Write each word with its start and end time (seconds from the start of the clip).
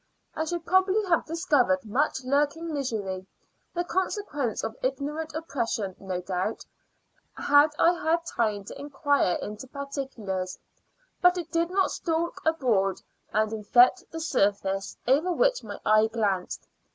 I 0.35 0.45
should 0.45 0.65
probably 0.65 1.05
have 1.09 1.27
discovered 1.27 1.85
much 1.85 2.23
lurking 2.23 2.73
misery, 2.73 3.27
the 3.75 3.83
consequence 3.83 4.63
of 4.63 4.75
ignorant 4.81 5.35
oppression, 5.35 5.95
no 5.99 6.19
doubt, 6.21 6.65
had 7.35 7.67
I 7.77 7.93
had 8.03 8.25
time 8.25 8.63
to 8.63 8.79
inquire 8.79 9.35
into 9.35 9.67
particulars; 9.67 10.57
but 11.21 11.37
it 11.37 11.51
did 11.51 11.69
not 11.69 11.91
stalk 11.91 12.41
abroad 12.47 12.99
and 13.31 13.53
infect 13.53 14.03
the 14.09 14.19
surface 14.19 14.97
over 15.07 15.31
which 15.31 15.63
my 15.63 15.79
eye 15.85 16.07
glanced. 16.07 16.65